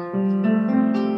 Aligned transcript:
Música 0.00 1.09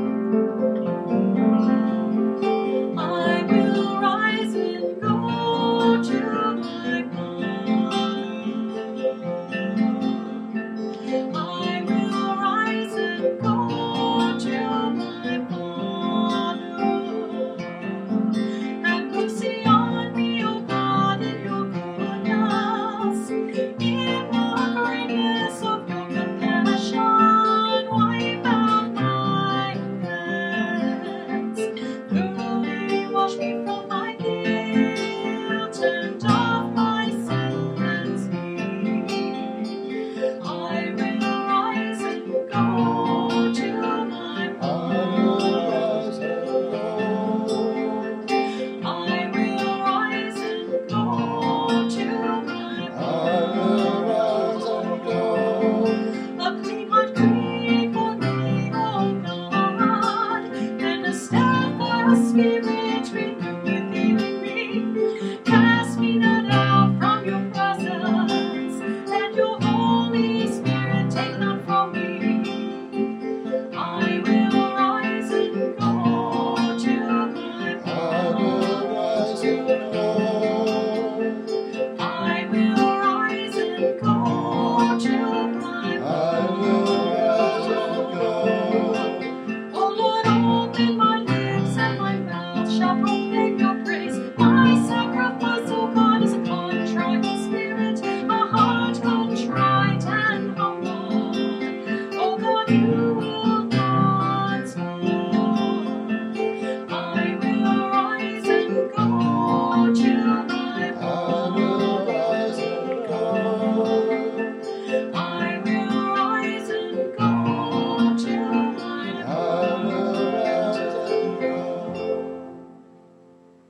spirit 62.17 63.42